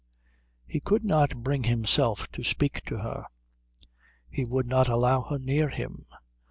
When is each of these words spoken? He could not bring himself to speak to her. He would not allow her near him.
He 0.65 0.79
could 0.79 1.03
not 1.03 1.43
bring 1.43 1.65
himself 1.65 2.27
to 2.31 2.43
speak 2.43 2.81
to 2.87 3.01
her. 3.03 3.25
He 4.31 4.43
would 4.45 4.65
not 4.65 4.87
allow 4.87 5.21
her 5.25 5.37
near 5.37 5.69
him. 5.69 6.07